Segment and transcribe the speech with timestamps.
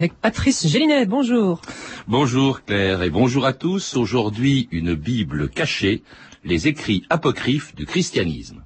[0.00, 1.60] Avec Patrice Gélinet, bonjour.
[2.08, 3.98] Bonjour Claire et bonjour à tous.
[3.98, 6.02] Aujourd'hui, une Bible cachée,
[6.42, 8.62] les écrits apocryphes du christianisme.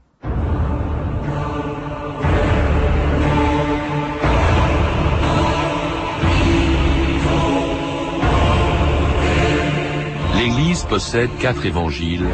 [10.36, 12.28] L'Église possède quatre évangiles,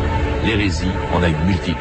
[0.44, 1.76] l'hérésie en a une multitude.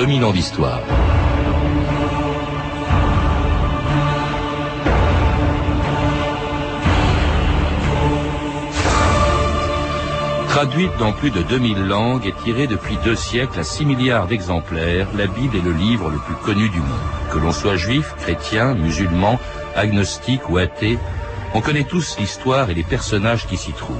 [0.00, 0.20] Origine.
[0.20, 0.80] Dominant d'histoire.
[10.48, 15.08] Traduite dans plus de 2000 langues et tirée depuis deux siècles à 6 milliards d'exemplaires,
[15.16, 16.88] la Bible est le livre le plus connu du monde.
[17.30, 19.38] Que l'on soit juif, chrétien, musulman,
[19.76, 20.98] agnostique ou athée,
[21.54, 23.96] on connaît tous l'histoire et les personnages qui s'y trouvent.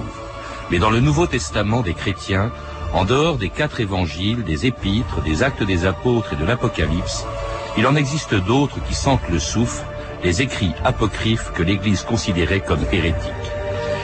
[0.70, 2.53] Mais dans le Nouveau Testament des chrétiens,
[2.92, 7.24] en dehors des quatre évangiles, des épîtres, des actes des apôtres et de l'Apocalypse,
[7.78, 9.84] il en existe d'autres qui sentent le souffle,
[10.24, 13.30] les écrits apocryphes que l'Église considérait comme hérétiques.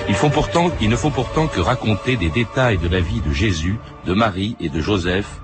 [0.08, 3.32] Ils, font pourtant, ils ne font pourtant que raconter des détails de la vie de
[3.32, 5.40] Jésus, de Marie et de Joseph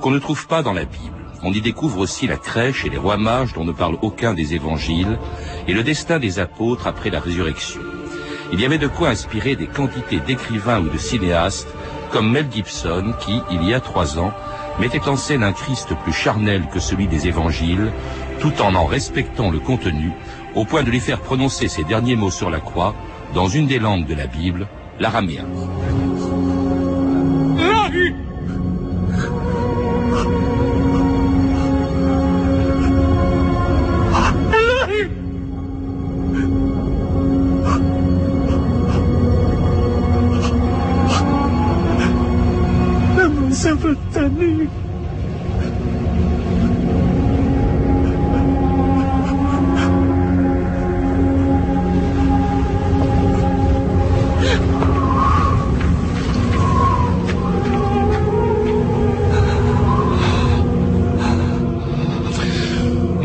[0.00, 1.14] qu'on ne trouve pas dans la Bible.
[1.42, 4.54] On y découvre aussi la crèche et les rois mages dont ne parle aucun des
[4.54, 5.18] évangiles
[5.66, 7.80] et le destin des apôtres après la résurrection.
[8.52, 11.68] Il y avait de quoi inspirer des quantités d'écrivains ou de cinéastes
[12.12, 14.32] comme Mel Gibson qui, il y a trois ans,
[14.78, 17.90] mettait en scène un Christ plus charnel que celui des évangiles,
[18.40, 20.12] tout en en respectant le contenu,
[20.54, 22.94] au point de lui faire prononcer ses derniers mots sur la croix
[23.34, 24.68] dans une des langues de la Bible,
[25.00, 25.46] l'araméen.
[44.12, 44.66] 真的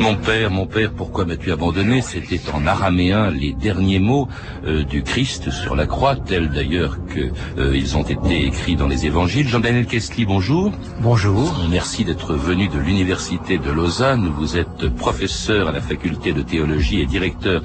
[0.08, 2.02] Mon père, mon père, pourquoi m'as-tu abandonné?
[2.02, 4.30] C'était en araméen les derniers mots
[4.66, 9.06] euh, du Christ sur la croix, tels d'ailleurs que euh, ont été écrits dans les
[9.06, 9.50] évangiles.
[9.50, 10.72] Jean-Daniel Kessli, bonjour.
[11.02, 11.54] Bonjour.
[11.70, 14.32] Merci d'être venu de l'Université de Lausanne.
[14.38, 17.62] Vous êtes professeur à la faculté de théologie et directeur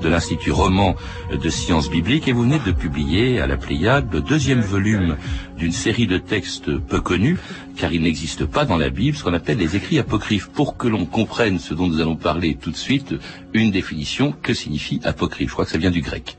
[0.00, 0.94] de l'Institut roman
[1.32, 5.16] de sciences bibliques et vous venez de publier à la Pléiade le deuxième volume
[5.56, 7.38] d'une série de textes peu connus,
[7.76, 10.48] car il n'existe pas dans la Bible ce qu'on appelle les écrits apocryphes.
[10.48, 13.14] Pour que l'on comprenne ce dont nous allons parler tout de suite,
[13.52, 15.48] une définition, que signifie apocryphe?
[15.48, 16.36] Je crois que ça vient du grec.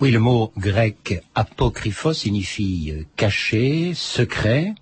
[0.00, 4.74] Oui, le mot grec apocryphos signifie caché, secret,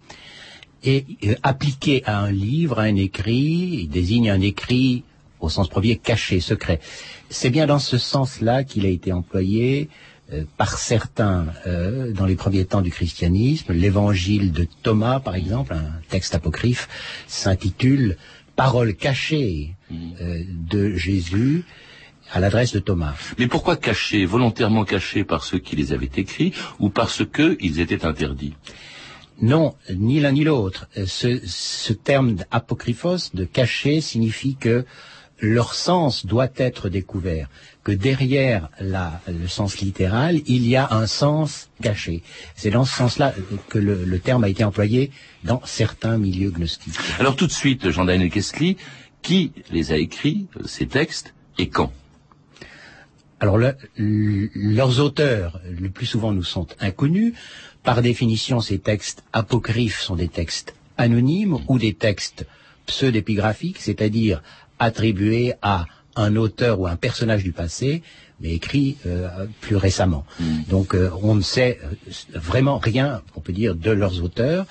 [0.84, 5.04] et euh, appliqué à un livre, à un écrit, il désigne un écrit
[5.42, 6.80] au sens premier caché, secret.
[7.28, 9.88] C'est bien dans ce sens-là qu'il a été employé
[10.32, 13.72] euh, par certains euh, dans les premiers temps du christianisme.
[13.72, 16.88] L'évangile de Thomas, par exemple, un texte apocryphe,
[17.26, 18.16] s'intitule
[18.54, 21.64] Parole cachée euh, de Jésus
[22.30, 23.14] à l'adresse de Thomas.
[23.38, 28.06] Mais pourquoi cachés, volontairement cachés par ceux qui les avaient écrits ou parce qu'ils étaient
[28.06, 28.54] interdits?
[29.40, 30.86] Non, ni l'un ni l'autre.
[31.06, 34.84] Ce, ce terme apocryphos, de caché, signifie que
[35.42, 37.48] leur sens doit être découvert,
[37.82, 42.22] que derrière la, le sens littéral, il y a un sens caché.
[42.54, 43.34] C'est dans ce sens-là
[43.68, 45.10] que le, le, terme a été employé
[45.42, 46.94] dans certains milieux gnostiques.
[47.18, 48.76] Alors tout de suite, Jean-Daniel Kessli,
[49.20, 51.92] qui les a écrits, ces textes, et quand?
[53.40, 57.34] Alors le, le, leurs auteurs, le plus souvent, nous sont inconnus.
[57.82, 62.46] Par définition, ces textes apocryphes sont des textes anonymes ou des textes
[62.86, 64.40] pseudépigraphiques, c'est-à-dire
[64.82, 65.86] attribués à
[66.16, 68.02] un auteur ou un personnage du passé,
[68.40, 70.24] mais écrit euh, plus récemment.
[70.40, 70.44] Mm.
[70.68, 71.78] Donc euh, on ne sait
[72.34, 74.66] vraiment rien, on peut dire, de leurs auteurs.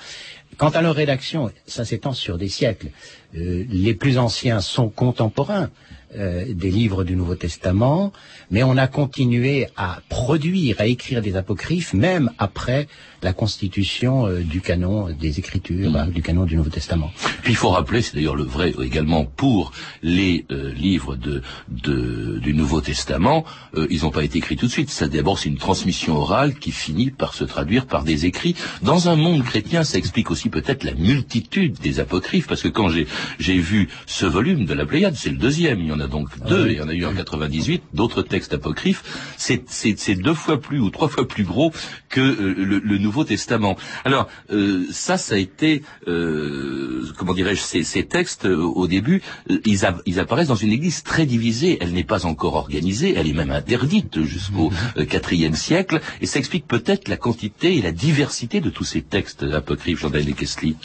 [0.58, 2.88] Quant à leur rédaction, ça s'étend sur des siècles.
[3.34, 5.70] Euh, les plus anciens sont contemporains
[6.14, 8.12] euh, des livres du Nouveau Testament,
[8.50, 12.86] mais on a continué à produire, à écrire des apocryphes, même après
[13.22, 15.96] la constitution euh, du canon des Écritures, Mm.
[15.96, 17.12] hein, du canon du Nouveau Testament.
[17.42, 19.72] Puis il faut rappeler, c'est d'ailleurs le vrai également pour
[20.02, 23.44] les euh, livres de, de- du Nouveau Testament,
[23.76, 24.90] euh, ils n'ont pas été écrits tout de suite.
[24.90, 28.56] Ça d'abord c'est une transmission orale qui finit par se traduire par des écrits.
[28.82, 32.88] Dans un monde chrétien, ça explique aussi peut-être la multitude des apocryphes, parce que quand
[32.88, 33.06] j'ai
[33.38, 36.28] j'ai vu ce volume de la Pléiade, c'est le deuxième, il y en a donc
[36.48, 39.04] deux, et il y en a eu en 98, d'autres textes apocryphes,
[39.36, 41.72] c'est deux fois plus ou trois fois plus gros
[42.08, 43.76] que euh, le, le Nouveau Testament.
[44.04, 49.22] Alors euh, ça, ça a été, euh, comment dirais-je, ces, ces textes euh, au début,
[49.66, 51.78] ils, a- ils apparaissent dans une Église très divisée.
[51.80, 56.38] Elle n'est pas encore organisée, elle est même interdite jusqu'au euh, quatrième siècle, et ça
[56.38, 60.76] explique peut-être la quantité et la diversité de tous ces textes apocryphes, Jean-Daniel Kessli.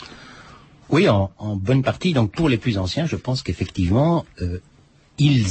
[0.90, 2.12] Oui, en, en bonne partie.
[2.12, 4.24] Donc pour les plus anciens, je pense qu'effectivement,
[5.18, 5.44] ils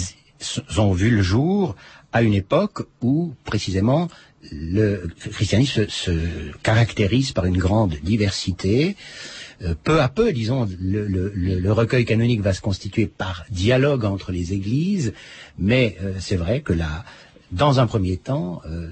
[0.77, 1.75] ont vu le jour
[2.13, 4.07] à une époque où précisément
[4.51, 6.11] le christianisme se, se
[6.63, 8.95] caractérise par une grande diversité.
[9.63, 14.53] Euh, peu à peu, disons, le, recueil canonique va se constituer par dialogue entre les
[14.53, 15.13] églises,
[15.57, 17.03] mais euh, c'est vrai que là,
[17.51, 18.89] dans un premier temps, euh,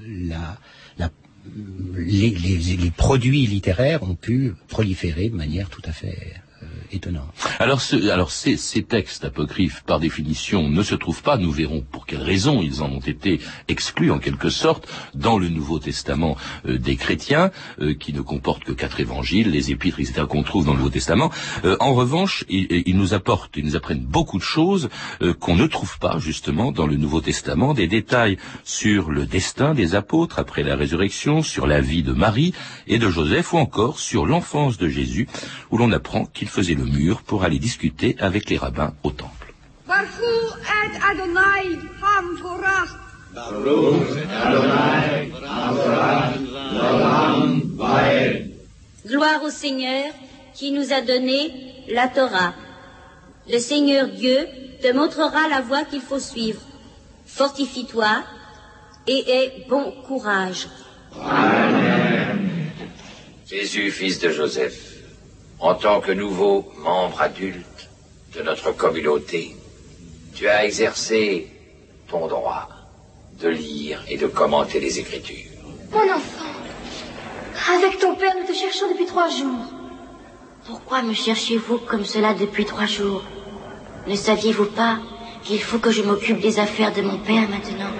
[1.97, 6.33] les produits littéraires ont pu proliférer de manière tout à fait
[6.65, 7.29] euh, étonnante.
[7.59, 11.81] Alors, ce- alors ces, ces textes apocryphes, par définition, ne se trouvent pas, nous verrons
[11.81, 16.35] pour quelles raisons ils en ont été exclus en quelque sorte dans le Nouveau Testament
[16.67, 20.65] euh, des chrétiens, euh, qui ne comporte que quatre évangiles, les épîtres, etc., qu'on trouve
[20.65, 21.31] dans le Nouveau Testament.
[21.79, 24.89] En revanche, ils, ils nous apportent, ils nous apprennent beaucoup de choses
[25.39, 29.95] qu'on ne trouve pas justement dans le Nouveau Testament, des détails sur le destin des
[29.95, 32.53] apôtres après la résurrection, sur la vie de Marie
[32.87, 35.27] et de Joseph, ou encore sur l'enfance de Jésus,
[35.71, 39.53] où l'on apprend qu'il faisait le mur pour aller discuter avec les rabbins au temple.
[49.05, 50.05] Gloire au Seigneur
[50.53, 51.37] qui nous a donné
[51.89, 52.53] la Torah.
[53.49, 54.37] Le Seigneur Dieu
[54.81, 56.61] te montrera la voie qu'il faut suivre.
[57.25, 58.23] Fortifie-toi
[59.07, 60.69] et aie bon courage.
[63.45, 64.94] Jésus, fils de Joseph,
[65.59, 67.89] en tant que nouveau membre adulte
[68.35, 69.55] de notre communauté,
[70.35, 71.47] tu as exercé
[72.07, 72.67] ton droit
[73.39, 75.51] de lire et de commenter les Écritures.
[75.91, 76.53] Mon enfant,
[77.75, 79.65] avec ton père, nous te cherchons depuis trois jours.
[80.65, 83.23] Pourquoi me cherchez-vous comme cela depuis trois jours?
[84.07, 84.97] Ne saviez-vous pas
[85.43, 87.91] qu'il faut que je m'occupe des affaires de mon père maintenant?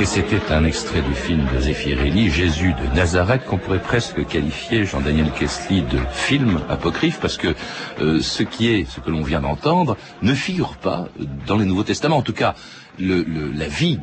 [0.00, 4.86] Et c'était un extrait du film de Zeffirelli, Jésus de Nazareth, qu'on pourrait presque qualifier,
[4.86, 7.54] Jean-Daniel Kessli, de film apocryphe, parce que
[8.00, 11.08] euh, ce qui est, ce que l'on vient d'entendre, ne figure pas
[11.46, 12.16] dans le Nouveau Testament.
[12.16, 12.54] En tout cas,
[12.98, 13.98] la vie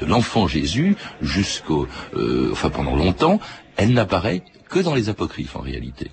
[0.00, 3.38] de l'enfant Jésus, jusqu'au, euh, enfin pendant longtemps,
[3.76, 6.12] elle n'apparaît que dans les apocryphes en réalité.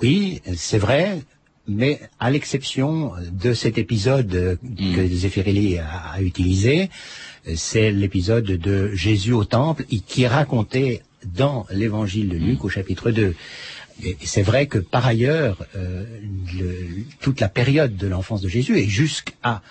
[0.00, 1.18] Oui, c'est vrai,
[1.66, 4.58] mais à l'exception de cet épisode
[4.94, 6.90] que Zeffirelli a, a utilisé,
[7.54, 13.10] c'est l'épisode de Jésus au temple qui est raconté dans l'évangile de Luc au chapitre
[13.10, 13.34] 2.
[14.02, 16.04] Et c'est vrai que par ailleurs, euh,
[16.58, 19.62] le- toute la période de l'enfance de Jésus et jusqu'à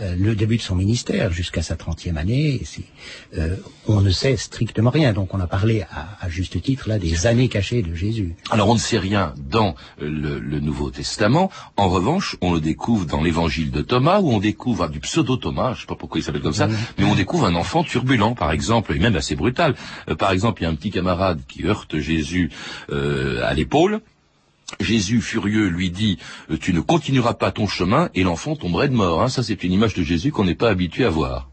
[0.00, 2.82] euh, le début de son ministère, jusqu'à sa trentième année, c'est-
[3.38, 3.56] euh,
[3.86, 5.12] on ne sait strictement rien.
[5.12, 8.34] Donc on a parlé à, à juste titre là des années cachées de Jésus.
[8.50, 11.50] Alors on ne sait rien dans le, le Nouveau Testament.
[11.76, 15.72] En revanche, on le découvre dans l'Évangile de Thomas, où on découvre ah, du pseudo-Thomas,
[15.72, 16.68] je ne sais pas pourquoi il s'appelle comme ça,
[16.98, 19.74] mais on découvre un enfant turbulent, par exemple, et même assez brutal.
[20.08, 22.50] Euh, par exemple, il y a un petit camarade qui heurte Jésus
[22.90, 24.00] euh, à l'épaule.
[24.78, 26.18] Jésus, furieux, lui dit
[26.50, 29.22] euh, Tu ne continueras pas ton chemin, et l'enfant tomberait de mort.
[29.22, 29.28] hein.
[29.28, 31.48] Ça, c'est une image de Jésus qu'on n'est pas habitué à voir.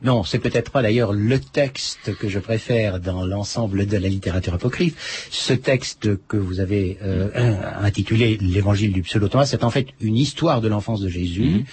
[0.00, 4.54] Non, c'est peut-être pas d'ailleurs le texte que je préfère dans l'ensemble de la littérature
[4.54, 5.26] apocryphe.
[5.32, 10.60] Ce texte que vous avez euh, intitulé l'Évangile du pseudo-Thomas, c'est en fait une histoire
[10.60, 11.64] de l'enfance de Jésus.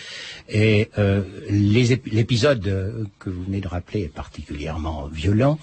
[0.50, 5.60] Et euh, l'épisode que vous venez de rappeler est particulièrement violent.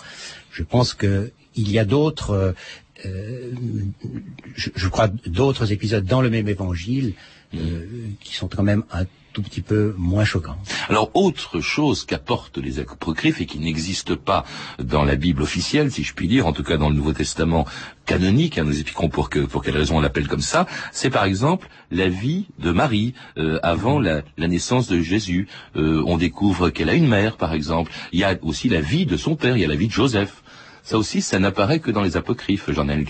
[0.53, 2.55] Je pense que il y a d'autres,
[3.05, 7.15] je, je crois, d'autres épisodes dans le même Évangile
[7.55, 7.87] euh,
[8.21, 10.59] qui sont quand même un tout petit peu moins choquants.
[10.89, 14.45] Alors, autre chose qu'apportent les apocryphes et qui n'existe pas
[14.79, 17.67] dans la Bible officielle, si je puis dire, en tout cas dans le Nouveau Testament
[18.05, 21.25] canonique, hein, nous expliquerons pour, que, pour quelle raison on l'appelle comme ça, c'est par
[21.25, 25.49] exemple la vie de Marie euh, avant la, la naissance de Jésus.
[25.77, 27.91] Euh, on découvre qu'elle a une mère, par exemple.
[28.13, 29.93] Il y a aussi la vie de son père, il y a la vie de
[29.93, 30.43] Joseph.
[30.83, 33.05] Ça aussi, ça n'apparaît que dans les apocryphes, Jean-Noël.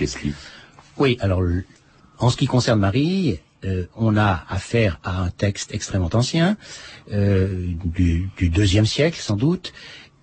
[0.98, 1.42] Oui, alors
[2.18, 6.56] en ce qui concerne Marie, euh, on a affaire à un texte extrêmement ancien,
[7.12, 9.72] euh, du, du deuxième siècle sans doute.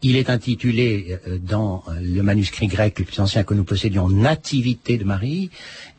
[0.02, 4.98] Il est intitulé euh, dans le manuscrit grec le plus ancien que nous possédions Nativité
[4.98, 5.50] de Marie,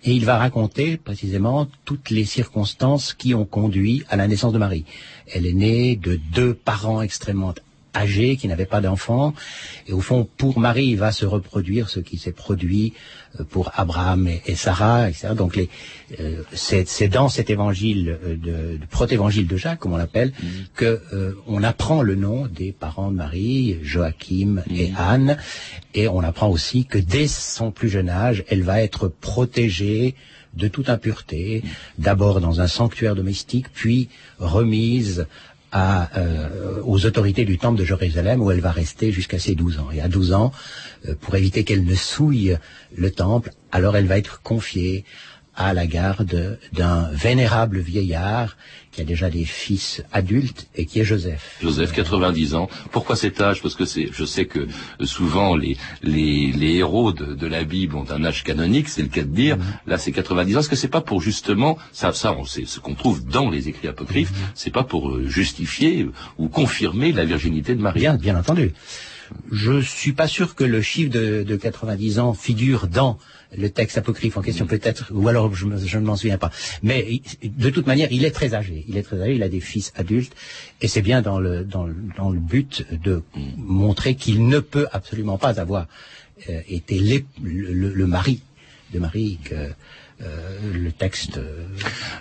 [0.05, 4.59] et il va raconter précisément toutes les circonstances qui ont conduit à la naissance de
[4.59, 4.85] Marie.
[5.27, 7.55] Elle est née de deux parents extrêmement
[7.95, 9.35] âgés qui n'avaient pas d'enfants.
[9.87, 12.93] Et au fond, pour Marie, il va se reproduire ce qui s'est produit
[13.39, 15.35] euh, pour Abraham et, Sarah, etc.
[15.37, 15.69] Donc les,
[16.19, 20.47] euh, c'est, dans cet évangile, euh, de, de protévangile de Jacques, comme on l'appelle, mm.
[20.75, 21.01] que
[21.47, 24.97] on apprend le nom des parents de Marie, Joachim et mm.
[24.99, 25.37] Anne,
[25.95, 30.15] et on apprend aussi que dès son plus jeune âge, elle va être protégée
[30.55, 31.69] de toute impureté, mm.
[32.03, 35.27] d'abord dans un sanctuaire domestique, puis remise
[35.73, 39.89] euh, aux autorités du temple de Jérusalem où elle va rester jusqu'à ses 12 ans.
[39.93, 40.53] Et à 12 ans,
[41.09, 42.57] euh, pour éviter qu'elle ne souille
[42.97, 45.05] le temple, alors elle va être confiée
[45.61, 48.57] à la garde d'un vénérable vieillard
[48.93, 51.59] qui a déjà des fils adultes et qui est Joseph.
[51.63, 52.71] Joseph, 90 ans.
[52.91, 53.61] Pourquoi cet âge?
[53.61, 57.65] Parce que c'est, je sais que euh, souvent les, les, les héros de, de, la
[57.65, 59.59] Bible ont un âge canonique, c'est le cas de dire.
[59.59, 59.65] Mhm.
[59.87, 60.61] Là, c'est 90 ans.
[60.61, 63.69] Est-ce que c'est pas pour justement, ça, ça, on sait, ce qu'on trouve dans les
[63.69, 64.53] écrits apocryphes, mhm.
[64.55, 68.01] c'est pas pour euh, justifier ou confirmer la virginité de Marie?
[68.01, 68.73] Bien, bien entendu.
[69.51, 73.19] Je suis pas sûr que le chiffre de, de 90 ans figure dans
[73.57, 76.51] le texte apocryphe en question peut-être, ou alors je, ne m'en souviens pas.
[76.83, 78.85] Mais de toute manière, il est très âgé.
[78.89, 79.35] Il est très âgé.
[79.35, 80.35] Il a des fils adultes,
[80.81, 83.23] et c'est bien dans le dans, dans le but de
[83.57, 85.87] montrer qu'il ne peut absolument pas avoir
[86.49, 88.41] euh, été le, mari
[88.93, 89.71] de Marie que
[90.21, 91.39] le texte.
[91.39, 91.67] Euh,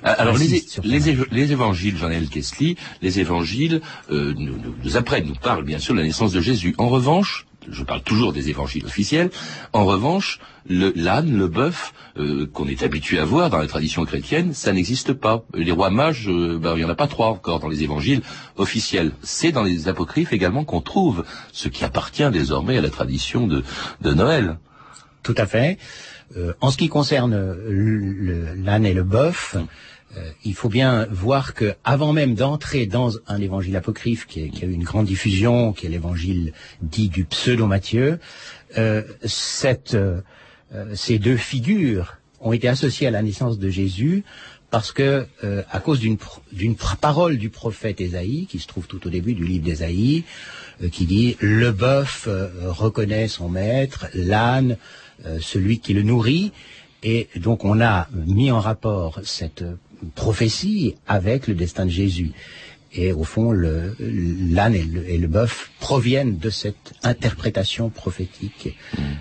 [0.03, 5.79] Alors les, les, évangiles, Jean-El Kessli, les évangiles nous, nous, nous, apprennent, nous parlent bien
[5.79, 6.75] sûr de la naissance de Jésus.
[6.77, 9.29] En revanche, je parle toujours des évangiles officiels.
[9.73, 14.53] En revanche, l'âne, le bœuf, euh, qu'on est habitué à voir dans la tradition chrétienne,
[14.53, 15.43] ça n'existe pas.
[15.53, 18.21] Les rois mages, euh, ben, il n'y en a pas trois encore dans les évangiles
[18.57, 19.11] officiels.
[19.21, 23.63] C'est dans les apocryphes également qu'on trouve ce qui appartient désormais à la tradition de,
[24.03, 24.57] Noël.
[25.23, 25.77] Tout à fait.
[26.37, 27.35] Euh, en ce qui concerne
[28.55, 29.57] l'âne et le bœuf,
[30.17, 34.65] euh, il faut bien voir que avant même d'entrer dans un évangile apocryphe qui, a
[34.65, 38.19] eu une grande diffusion, qui est l'évangile dit du pseudo Matthieu,
[38.77, 39.03] euh,
[39.93, 40.21] euh,
[40.95, 44.23] ces deux figures ont été associées à la naissance de Jésus
[44.71, 45.25] parce que
[45.71, 49.65] à cause d'une parole du prophète Ésaïe qui se trouve tout au début du livre
[49.65, 50.25] d'Ésaïe,
[50.91, 52.29] qui dit le bœuf
[52.67, 54.77] reconnaît son maître, l'âne
[55.41, 56.51] celui qui le nourrit,
[57.03, 59.63] et donc on a mis en rapport cette
[60.15, 62.31] prophétie avec le destin de Jésus.
[62.93, 68.75] Et au fond, l'âne et le, le bœuf proviennent de cette interprétation prophétique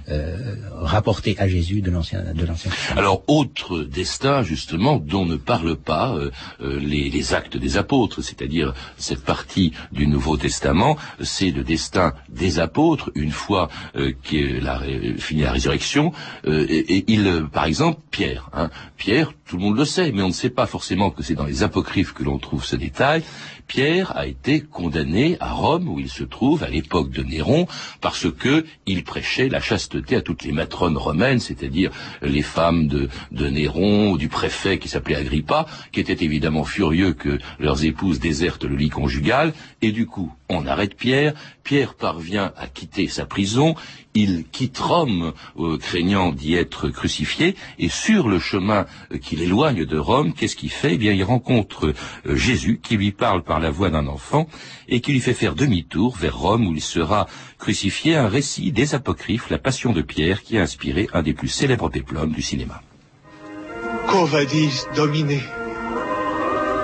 [0.08, 2.70] euh, rapportée à Jésus de l'Ancien l'Ancien.
[2.96, 8.22] Alors, autre destin justement dont ne parlent pas euh, euh, les, les, actes des apôtres,
[8.22, 14.60] c'est-à-dire cette partie du Nouveau Testament, c'est le destin des apôtres une fois euh, qu'est
[14.60, 14.80] la,
[15.18, 16.12] fini la résurrection.
[16.46, 20.28] Et, et, il, par exemple, Pierre, hein, Pierre, tout le monde le sait, mais on
[20.28, 23.22] ne sait pas forcément que c'est dans les apocryphes que l'on trouve ce détail.
[23.66, 27.66] Pierre a été condamné à Rome, où il se trouve à l'époque de Néron,
[28.00, 31.90] parce que il prêchait la chasteté à toutes les matrones romaines, c'est-à-dire
[32.22, 37.38] les femmes de, de Néron, du préfet qui s'appelait Agrippa, qui étaient évidemment furieux que
[37.58, 41.34] leurs épouses désertent le lit conjugal, et du coup, on arrête Pierre,
[41.68, 43.74] Pierre parvient à quitter sa prison,
[44.14, 49.84] il quitte Rome euh, craignant d'y être crucifié, et sur le chemin euh, qui l'éloigne
[49.84, 50.94] de Rome, qu'est-ce qu'il fait?
[50.94, 51.92] Eh bien, il rencontre
[52.24, 54.48] euh, Jésus qui lui parle par la voix d'un enfant
[54.88, 57.26] et qui lui fait faire demi-tour vers Rome où il sera
[57.58, 61.48] crucifié, un récit des apocryphes, la passion de Pierre, qui a inspiré un des plus
[61.48, 62.80] célèbres péplums du cinéma.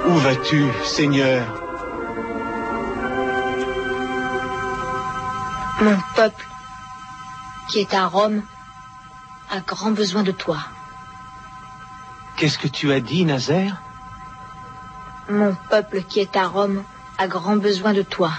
[0.06, 1.63] Où vas-tu, Seigneur?
[5.84, 6.46] Mon peuple,
[7.68, 8.42] qui est à Rome,
[9.50, 10.56] a grand besoin de toi.
[12.38, 13.76] Qu'est-ce que tu as dit, Nazaire?
[15.28, 16.82] Mon peuple qui est à Rome
[17.18, 18.32] a grand besoin de toi.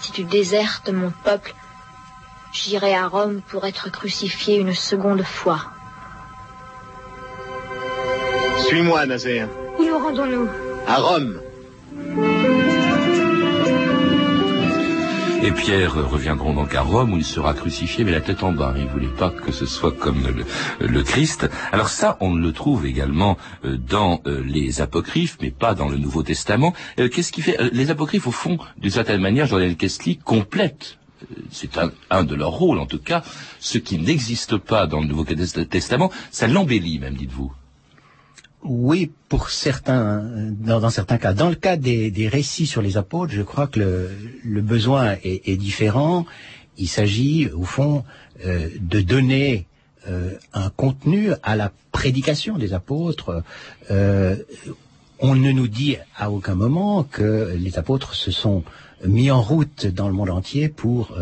[0.00, 1.54] Si tu désertes mon peuple,
[2.52, 5.60] j'irai à Rome pour être crucifié une seconde fois.
[8.66, 9.48] Suis-moi, Nazaire.
[9.78, 10.48] Où nous rendons-nous?
[10.88, 11.40] À Rome.
[15.42, 18.74] Et Pierre reviendront donc à Rome où il sera crucifié mais la tête en bas.
[18.76, 20.22] Il voulait pas que ce soit comme
[20.80, 21.48] le, Christ.
[21.72, 25.96] Alors ça, on le trouve également euh, dans euh, les apocryphes, mais pas dans le
[25.96, 26.74] Nouveau Testament.
[26.98, 30.98] Euh, qu'est-ce qui fait Les apocryphes, au fond, d'une certaine manière, Jordan Kessli complète
[31.50, 31.72] c'est
[32.10, 33.22] un, de leurs rôles en tout cas,
[33.58, 37.52] ce qui n'existe pas dans le Nouveau Testament, ça l'embellit même, dites-vous.
[38.62, 41.32] Oui, pour certains, dans, certains cas.
[41.32, 44.10] Dans le cas des, récits sur les apôtres, je crois que
[44.44, 46.26] le, besoin est, différent.
[46.76, 48.04] Il s'agit, au fond,
[48.44, 49.66] euh, de donner
[50.08, 53.42] euh, un contenu à la prédication des apôtres.
[53.90, 54.36] Euh,
[55.20, 58.62] on ne nous dit à aucun moment que les apôtres se sont
[59.06, 61.16] mis en route dans le monde entier pour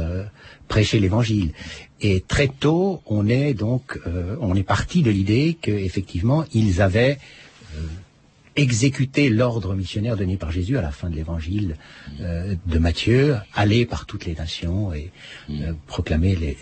[0.68, 1.52] prêcher l'évangile.
[2.00, 7.18] Et très tôt, on est donc, euh, on est parti de l'idée qu'effectivement, ils avaient
[7.74, 7.80] euh,
[8.58, 11.76] exécuter l'ordre missionnaire donné par Jésus à la fin de l'évangile
[12.20, 15.12] euh, de Matthieu, aller par toutes les nations et
[15.50, 16.56] euh, proclamer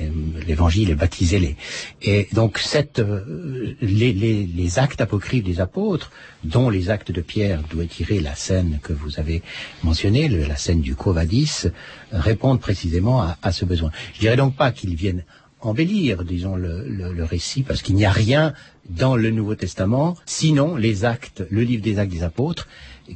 [0.47, 1.57] l'évangile et baptiser les.
[2.03, 6.11] Et donc cette, euh, les, les, les, actes apocryphes des apôtres,
[6.45, 9.43] dont les actes de Pierre, d'où est tirée la scène que vous avez
[9.83, 11.69] mentionnée, la scène du Covadis,
[12.13, 13.91] répondent précisément à, à ce besoin.
[14.13, 15.25] Je dirais donc pas qu'ils viennent
[15.67, 18.55] embellir, disons, le, récit, parce qu'il n'y a rien
[18.89, 22.69] dans le Nouveau Testament, sinon les actes, le livre des actes des apôtres,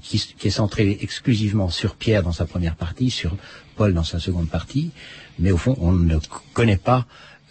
[0.02, 3.37] qui, est centré exclusivement sur Pierre dans sa première partie, sur
[3.76, 4.90] Paul dans sa seconde partie,
[5.38, 6.16] mais au fond, on ne
[6.52, 7.07] connaît pas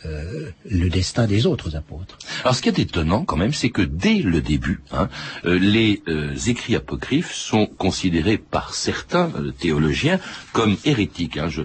[0.05, 2.17] euh, le destin des autres apôtres.
[2.43, 5.09] Alors ce qui est étonnant quand même, c'est que dès le début, hein,
[5.45, 10.19] euh, les euh, écrits apocryphes sont considérés par certains théologiens
[10.53, 11.37] comme hérétiques.
[11.37, 11.49] Hein.
[11.49, 11.63] Je,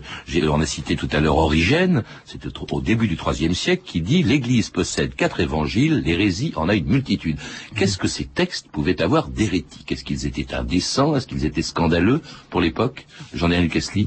[0.49, 4.23] on a cité tout à l'heure Origène, c'était au début du IIIe siècle, qui dit
[4.23, 7.39] l'Église possède quatre évangiles, l'hérésie en a une multitude.
[7.77, 11.17] Qu'est-ce que ces textes pouvaient avoir d'hérétique Est-ce qu'ils étaient indécents?
[11.17, 13.07] Est-ce qu'ils étaient scandaleux pour l'époque?
[13.35, 13.69] J'en ai un.
[13.97, 14.07] Oui.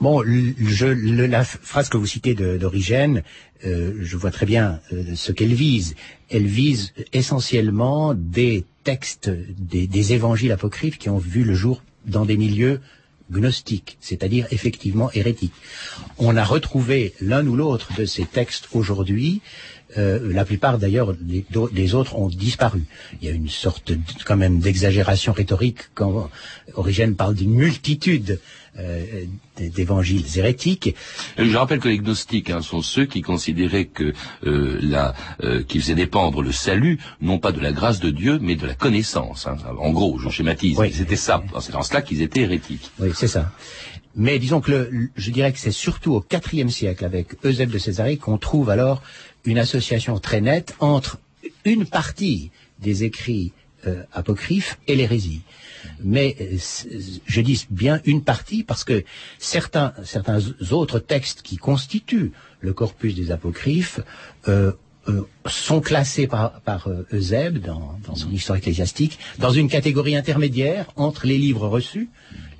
[0.00, 3.24] Bon, je, le, la phrase que vous citez d'Origène,
[3.66, 5.96] euh, je vois très bien euh, ce qu'elle vise.
[6.30, 9.28] Elle vise essentiellement des textes,
[9.58, 12.80] des, des, évangiles apocryphes qui ont vu le jour dans des milieux
[13.32, 15.52] gnostiques, c'est-à-dire effectivement hérétiques.
[16.16, 19.42] On a retrouvé l'un ou l'autre de ces textes aujourd'hui.
[19.96, 22.84] Euh, la plupart d'ailleurs des, des, autres ont disparu.
[23.20, 26.28] Il y a une sorte de, quand même d'exagération rhétorique quand
[26.74, 28.38] Origène parle d'une multitude
[28.78, 29.24] euh,
[29.58, 30.94] d'évangiles hérétiques.
[31.36, 34.12] Je rappelle que les gnostiques hein, sont ceux qui considéraient que
[34.44, 38.38] euh, la, euh, qui faisaient dépendre le salut non pas de la grâce de Dieu
[38.40, 39.48] mais de la connaissance.
[39.48, 39.56] Hein.
[39.80, 40.78] En gros, je schématise.
[40.78, 40.92] Oui.
[40.92, 41.42] C'était ça.
[41.60, 42.92] C'est dans cela qu'ils étaient hérétiques.
[43.00, 43.50] Oui, c'est ça.
[44.14, 47.78] Mais disons que le, je dirais que c'est surtout au IVe siècle, avec Eusèbe de
[47.78, 49.02] Césarée, qu'on trouve alors
[49.44, 51.18] une association très nette entre
[51.64, 53.52] une partie des écrits
[53.86, 55.42] euh, apocryphes et l'hérésie.
[56.02, 56.56] Mais euh,
[57.26, 59.04] je dis bien une partie parce que
[59.38, 59.92] certains,
[60.70, 64.00] autres textes qui constituent le corpus des apocryphes
[64.48, 64.72] euh,
[65.46, 71.38] sont classés par, par Eusèbe dans, son histoire ecclésiastique dans une catégorie intermédiaire entre les
[71.38, 72.10] livres reçus,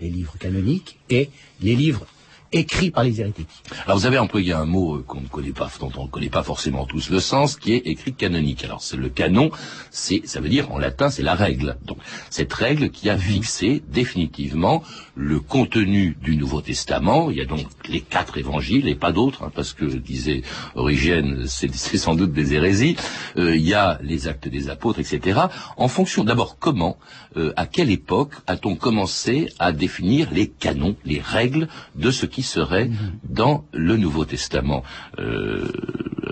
[0.01, 2.07] les livres canoniques, et les livres
[2.53, 3.49] écrit par les hérétiques.
[3.85, 6.31] Alors vous avez employé un mot euh, qu'on ne connaît pas, dont on ne connaît
[6.31, 8.65] pas forcément tous le sens, qui est écrit canonique.
[8.65, 9.51] Alors c'est le canon,
[9.91, 11.77] c'est, ça veut dire en latin, c'est la règle.
[11.85, 11.99] Donc
[12.31, 13.21] cette règle qui a mhm.
[13.21, 14.83] fixé définitivement
[15.15, 17.31] le contenu du Nouveau Testament.
[17.31, 20.43] Il y a donc les quatre évangiles et pas d'autres, hein, parce que disait
[20.75, 22.97] Origène, c'est, sans doute des hérésies.
[23.37, 25.41] Euh, il y a les actes des apôtres, etc.
[25.77, 26.99] En fonction, d'abord, comment,
[27.37, 32.38] euh, à quelle époque a-t-on commencé à définir les canons, les règles de ce qui
[32.39, 33.19] qui serait mhm.
[33.29, 34.85] dans le Nouveau Testament.
[35.19, 35.73] Euh,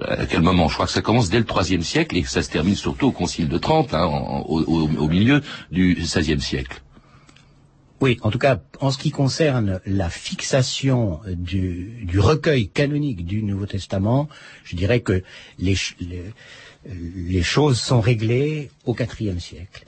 [0.07, 0.69] à quel moment?
[0.69, 3.09] Je crois que ça commence dès le IIIe siècle et que ça se termine surtout
[3.09, 5.43] au Concile de Trente, hein, au, au, milieu
[5.73, 6.81] du XVIe siècle.
[8.01, 13.43] Oui, en tout cas, en ce qui concerne la fixation du, du recueil canonique du
[13.43, 14.29] Nouveau Testament,
[14.63, 15.25] je dirais que
[15.59, 16.23] les, les,
[17.35, 19.85] les choses sont réglées au IVe siècle.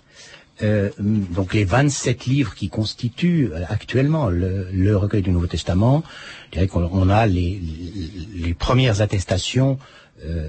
[0.62, 6.02] Euh, donc les 27 livres qui constituent euh, actuellement le, le, recueil du Nouveau Testament,
[6.46, 7.60] je dirais qu'on a les,
[8.34, 9.78] les, premières attestations
[10.24, 10.48] euh,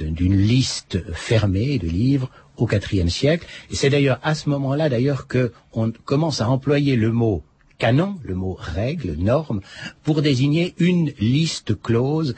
[0.00, 3.46] d'une liste fermée de livres au IVe siècle.
[3.70, 7.42] Et c'est d'ailleurs à ce moment-là d'ailleurs que on commence à employer le mot
[7.78, 9.60] canon, le mot règle, norme,
[10.02, 12.34] pour désigner une liste close,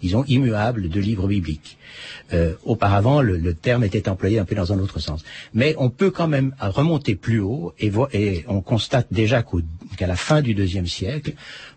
[0.00, 1.78] disons, immuable de livres bibliques.
[2.32, 5.22] Euh, auparavant, le, terme était employé un peu dans un autre sens.
[5.54, 9.42] Mais on peut quand même remonter plus haut et, et on constate déjà
[9.96, 11.32] qu'à la fin du deuxième siècle,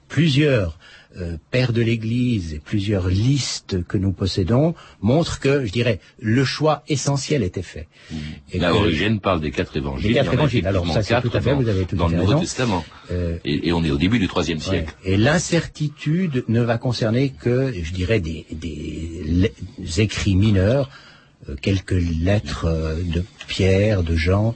[0.07, 0.77] plusieurs
[1.17, 6.45] euh, pères de l'Église et plusieurs listes que nous possédons montrent que, je dirais, le
[6.45, 7.87] choix essentiel était fait.
[8.11, 8.15] Mmh.
[8.53, 10.09] Et La origine parle des quatre évangiles.
[10.09, 10.65] Les quatre évangiles.
[10.67, 12.85] Alors ça, c'est tout à fait, dans, vous avez tout dans le Nouveau Testament.
[13.11, 14.95] Euh, et, et, on est au début du troisième siècle.
[15.03, 20.89] Et l'incertitude ne va concerner que, je dirais, des, des, des écrits mineurs,
[21.49, 24.53] euh, quelques lettres euh, de Pierre, de Jean.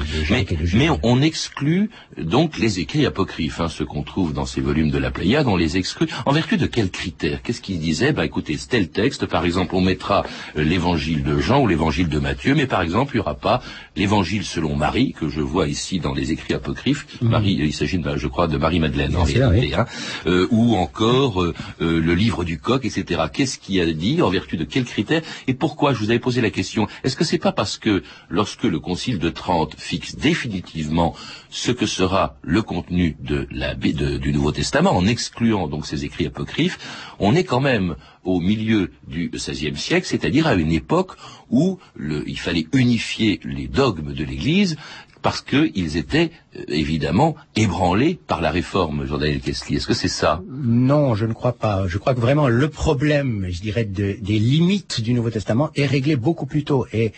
[0.00, 0.78] De Mais, Jacques et de Jules.
[0.78, 4.90] mais on, on exclut donc les écrits apocryphes, hein, ceux qu'on trouve dans ces volumes
[4.90, 6.08] de la Pléiade, on les exclut.
[6.26, 7.42] En vertu de quels critères?
[7.42, 8.12] Qu'est-ce qu'il disait?
[8.12, 10.24] Bah écoutez, tel texte, par exemple, on mettra
[10.56, 13.62] euh, l'évangile de Jean ou l'évangile de Matthieu, mais par exemple, il n'y aura pas
[13.96, 17.06] l'évangile selon Marie, que je vois ici dans les écrits apocryphes.
[17.22, 19.86] Marie, il s'agit, je crois, de Marie-Madeleine en sûr, réalité, hein.
[20.26, 23.22] Euh, ou encore euh, euh, le livre du coq, etc.
[23.32, 24.22] Qu'est-ce qu'il a dit?
[24.22, 25.22] En vertu de quels critères?
[25.46, 25.92] Et pourquoi?
[25.92, 26.86] Je vous avais posé la question.
[27.04, 31.14] Est-ce que c'est pas parce que lorsque le Concile de Trente fixe définitivement
[31.50, 36.04] ce que sera le contenu de la, de- du Nouveau Testament, en excluant donc ces
[36.04, 36.78] écrits apocryphes,
[37.18, 41.12] on est quand même au milieu du XVIe siècle, c'est-à-dire à une époque
[41.50, 44.76] où le- il fallait unifier les dogmes de l'Église
[45.22, 49.76] parce qu'ils étaient euh, évidemment ébranlés par la réforme, Jordan Kessler.
[49.76, 50.42] Est-ce que c'est ça?
[50.50, 51.86] Non, je ne crois pas.
[51.88, 55.86] Je crois que vraiment le problème, je dirais, de- des limites du Nouveau Testament est
[55.86, 56.86] réglé beaucoup plus tôt.
[56.92, 57.12] Et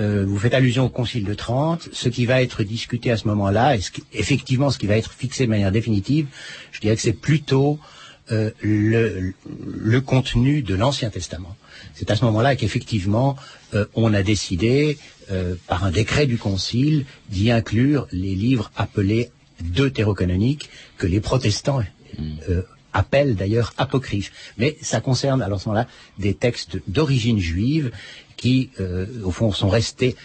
[0.00, 1.88] euh, vous faites allusion au Concile de Trente.
[1.92, 4.96] Ce qui va être discuté à ce moment-là, et ce qui- effectivement ce qui va
[4.96, 6.26] être fixé de manière définitive,
[6.72, 7.78] je dirais que c'est plutôt
[8.32, 9.32] euh, le,
[9.66, 11.56] le contenu de l'Ancien Testament.
[11.94, 13.36] C'est à ce moment-là qu'effectivement
[13.74, 14.98] euh, on a décidé,
[15.68, 19.30] par un décret du Concile, d'y inclure les livres appelés
[19.62, 21.82] deutérocanoniques que les protestants
[22.48, 24.32] euh, appellent d'ailleurs apocryphes.
[24.58, 25.86] Mais ça concerne à ce moment-là
[26.18, 27.92] des textes d'origine juive
[28.40, 30.16] qui, euh, au fond, sont restés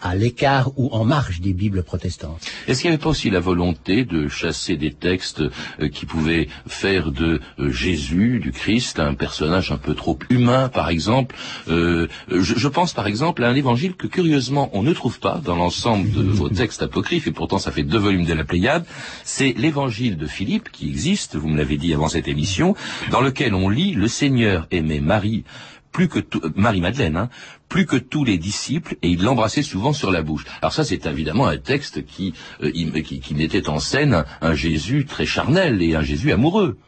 [0.00, 2.40] à l'écart ou en marge des Bibles protestantes.
[2.66, 5.42] Est-ce qu'il n'y avait pas aussi la volonté de chasser des textes
[5.80, 10.68] euh, qui pouvaient faire de euh, Jésus, du Christ, un personnage un peu trop humain,
[10.68, 11.34] par exemple
[11.68, 15.40] Euh, je, je pense par exemple à un évangile que curieusement on ne trouve pas
[15.44, 18.84] dans l'ensemble de vos textes apocryphes, et pourtant ça fait deux volumes de la Pléiade.
[19.24, 22.74] C'est l'évangile de Philippe qui existe, vous me l'avez dit avant cette émission,
[23.10, 25.44] dans lequel on lit le Seigneur aimait Marie
[25.92, 27.30] plus que euh, Marie-Madeleine, hein,
[27.68, 30.44] plus que tous les disciples, et il l'embrassait souvent sur la bouche.
[30.62, 35.26] Alors ça, c'est évidemment un texte qui, euh, qui, mettait en scène un, Jésus très
[35.26, 36.78] charnel et un Jésus amoureux.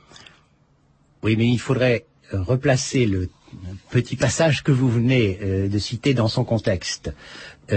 [1.22, 3.28] Oui, mais il faudrait euh, replacer le
[3.90, 7.12] petit passage que vous venez de citer dans son contexte.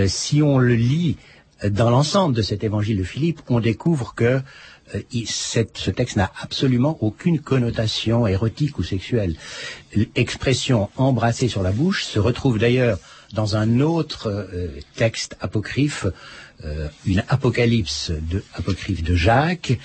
[0.05, 1.17] Si on le lit
[1.67, 4.39] dans l'ensemble de cet évangile de Philippe, on découvre que
[5.25, 9.35] cette- ce texte n'a absolument aucune connotation érotique ou sexuelle.
[10.15, 12.97] L'expression embrasser sur la bouche se retrouve d'ailleurs
[13.33, 16.05] dans un autre euh, texte apocryphe,
[16.65, 19.79] euh, une apocalypse de, apocryphe de Jacques,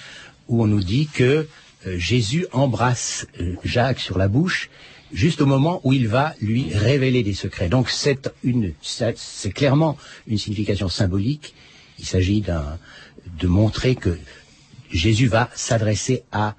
[0.48, 1.46] où on nous dit que
[1.86, 4.68] euh, Jésus embrasse euh, Jacques sur la bouche
[5.12, 7.70] juste au moment où il va lui révéler des secrets.
[7.70, 11.54] Donc c'est une, c'est clairement une signification symbolique.
[11.98, 14.18] Il s'agit de montrer que
[14.90, 16.54] Jésus va s'adresser à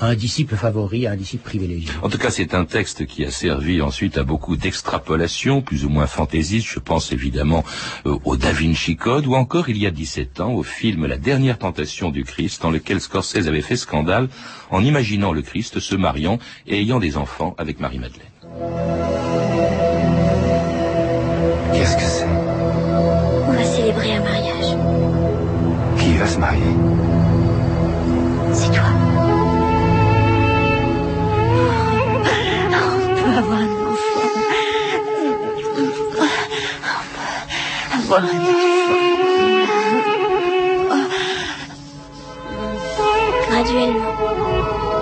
[0.00, 1.88] un disciple favori, à un disciple privilégié.
[2.02, 5.88] En tout cas, c'est un texte qui a servi ensuite à beaucoup d'extrapolations, plus ou
[5.88, 6.66] moins fantaisistes.
[6.68, 7.64] Je pense évidemment
[8.06, 11.18] euh, au Da Vinci Code, ou encore, il y a 17 ans, au film La
[11.18, 14.28] dernière tentation du Christ, dans lequel Scorsese avait fait scandale
[14.70, 18.26] en imaginant le Christ se mariant et ayant des enfants avec Marie-Madeleine.
[21.72, 22.26] Qu'est-ce que c'est?
[23.46, 24.76] On va célébrer un mariage.
[25.98, 26.81] Qui va se marier?
[43.48, 44.12] Graduellement,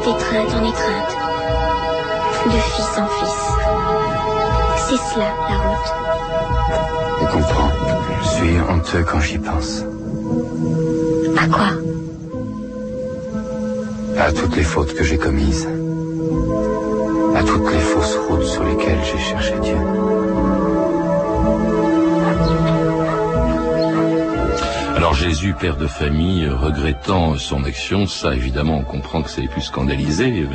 [0.05, 1.17] d'étreinte en étreinte,
[2.47, 3.41] de fils en fils.
[4.87, 5.91] C'est cela, la route.
[7.21, 7.71] Je comprends.
[8.23, 9.83] Je suis honteux quand j'y pense.
[11.37, 11.71] À quoi?
[14.21, 15.67] À toutes les fautes que j'ai commises.
[17.35, 19.75] À toutes les fausses routes sur lesquelles j'ai cherché Dieu.
[25.21, 29.61] Jésus, père de famille, regrettant son action, ça évidemment on comprend que ça ait pu
[29.61, 30.47] scandaliser,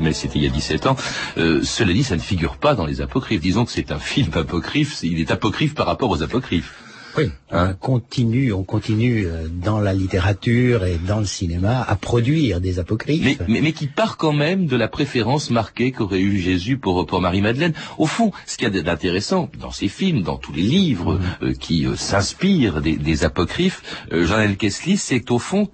[0.00, 0.96] mais c'était il y a 17 ans.
[1.38, 3.40] Euh, cela dit, ça ne figure pas dans les apocryphes.
[3.40, 6.72] Disons que c'est un film apocryphe, il est apocryphe par rapport aux apocryphes.
[7.16, 11.96] Oui, Hein on continue, on continue euh, dans la littérature et dans le cinéma à
[11.96, 13.22] produire des apocryphes.
[13.22, 17.04] Mais, mais, mais qui part quand même de la préférence marquée qu'aurait eu Jésus pour,
[17.04, 17.74] pour Marie-Madeleine.
[17.98, 21.52] Au fond, ce qu'il y a d'intéressant dans ces films, dans tous les livres euh,
[21.52, 24.56] qui euh, s'inspirent des, des apocryphes, euh, Jean-L.
[24.56, 25.66] Kessly, c'est au fond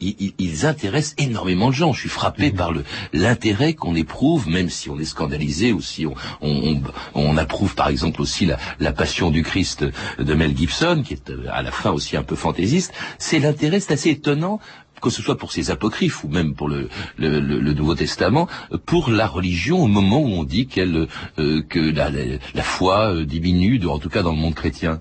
[0.00, 1.92] i- ils intéressent énormément de gens.
[1.92, 6.06] Je suis frappé par le l'intérêt qu'on éprouve, même si on est scandalisé ou si
[6.06, 6.80] on, on,
[7.14, 9.84] on, on approuve par exemple aussi la, la Passion du Christ
[10.18, 12.92] de Mel Gibson, qui est euh, à la fin aussi un peu fantaisiste.
[13.18, 14.60] C'est l'intérêt, c'est assez étonnant
[15.00, 16.88] que ce soit pour ces apocryphes ou même pour le,
[17.18, 18.48] Nouveau Testament,
[18.84, 21.06] pour la religion au moment où on dit qu'elle,
[21.38, 25.00] euh, que la, foi euh, diminue, en tout cas dans le monde chrétien.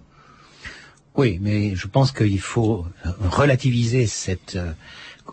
[1.15, 2.85] Oui, mais je pense qu'il faut
[3.29, 4.57] relativiser cette,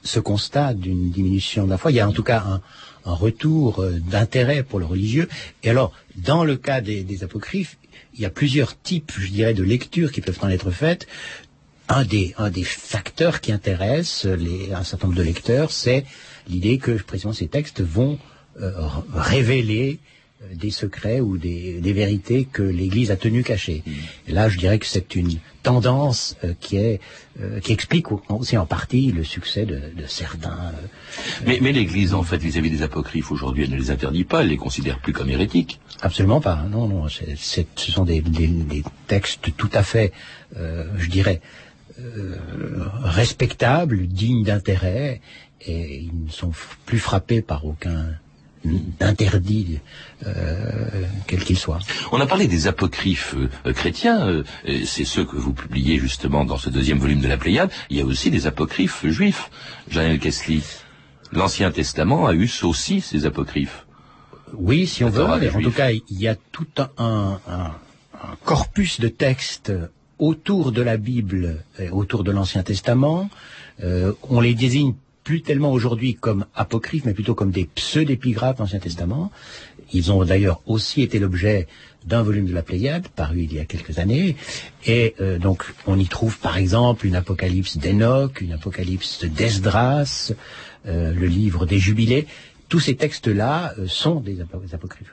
[0.03, 1.93] ce constat d'une diminution de la foi.
[1.93, 2.61] Il y a en tout cas un,
[3.05, 5.29] retour d'intérêt pour le religieux.
[5.63, 7.79] Et alors, dans le cas des, apocryphes,
[8.15, 11.07] il y a plusieurs types, je dirais, de lectures qui peuvent en être faites.
[11.89, 16.05] Un des, un des facteurs qui intéresse les, un certain nombre de lecteurs, c'est
[16.49, 18.19] l'idée que précisément ces textes vont
[18.61, 18.73] euh,
[19.13, 20.01] révéler
[20.53, 23.83] des secrets ou des, des vérités que l'Église a tenu cachées.
[23.87, 23.91] Mmh.
[24.29, 27.01] Et là, je dirais que c'est une tendance euh, qui est
[27.41, 30.51] euh, qui explique aussi en partie le succès de, de certains.
[30.51, 30.87] Euh,
[31.45, 34.49] mais, mais l'Église, en fait, vis-à-vis des apocryphes aujourd'hui, elle ne les interdit pas, elle
[34.49, 35.81] les considère plus comme hérétiques.
[36.03, 36.65] Absolument pas.
[36.71, 37.09] Non, non.
[37.09, 40.13] c'est ce sont des, des, des, textes tout à fait,
[40.57, 41.41] je dirais,
[43.03, 45.21] respectables, dignes d'intérêt,
[45.63, 46.53] et ils ne sont
[46.85, 48.07] plus frappés par aucun
[48.99, 49.81] d'interdit,
[50.27, 50.89] euh,
[51.27, 51.79] quel qu'il soit.
[52.13, 53.35] On a parlé des apocryphes
[53.67, 54.45] euh, chrétiens, euh,
[54.85, 57.71] c'est ceux que vous publiez justement dans ce deuxième volume de la Pléiade.
[57.91, 59.51] Il y a aussi des apocryphes juifs.
[59.89, 60.63] Janel Kessli,
[61.33, 63.87] l'Ancien Testament a eu aussi ses apocryphes.
[64.55, 65.25] Oui, si on veut.
[65.25, 69.73] En tout cas, il y a tout un, un, un corpus de textes
[70.19, 73.29] autour de la Bible, et autour de l'Ancien Testament.
[73.83, 74.95] Euh, on les désigne
[75.27, 79.33] plus tellement aujourd'hui comme apocryphes, mais plutôt comme des pseudépigraphes d'Ancien Testament.
[79.93, 81.67] Ils ont d'ailleurs aussi été l'objet
[82.05, 84.37] d'un volume de la Pléiade, paru il y a quelques années.
[84.87, 90.33] Et euh, donc, on y trouve par exemple une apocalypse d'Enoch, une apocalypse d'Esdras,
[90.87, 92.29] euh, le livre des Jubilés.
[92.69, 95.13] Tous ces textes-là euh, sont des, apocryphes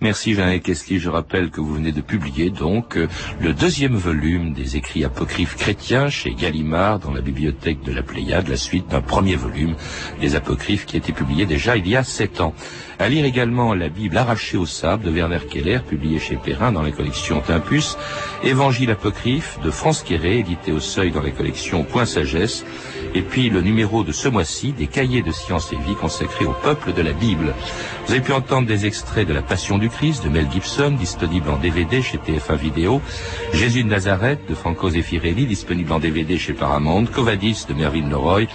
[0.00, 0.98] Merci Jean Kessli.
[0.98, 3.08] Je rappelle que vous venez de publier donc euh,
[3.40, 8.48] le deuxième volume des écrits apocryphes chrétiens chez Gallimard dans la bibliothèque de la Pléiade,
[8.48, 9.74] la suite d'un premier volume
[10.20, 12.54] des apocryphes qui a été publié déjà il y a sept ans.
[12.98, 16.82] À lire également la Bible arrachée au sable de Werner Keller, publiée chez Perrin dans
[16.82, 17.96] la collection Timpus,
[18.44, 22.64] Évangile apocryphe de France Quéré, édité au seuil dans la collection Point Sagesse,
[23.14, 26.52] et puis le numéro de ce mois-ci des cahiers de sciences et vie consacrés au
[26.52, 27.54] peuple de la Bible.
[28.06, 31.50] Vous avez pu entendre des extraits de La Passion du Christ de Mel Gibson, disponible
[31.50, 33.02] en DVD chez TF1 Vidéo,
[33.52, 38.46] Jésus de Nazareth de Franco Zeffirelli, disponible en DVD chez Paramount, Covadis de Mervyn Leroy,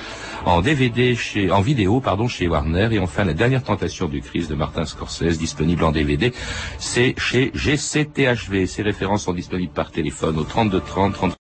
[0.45, 4.49] en DVD chez, en vidéo, pardon, chez Warner, et enfin La dernière tentation du Christ
[4.49, 6.33] de Martin Scorsese, disponible en DVD,
[6.79, 8.65] c'est chez GCTHV.
[8.65, 11.35] Ces références sont disponibles par téléphone au 32 30 30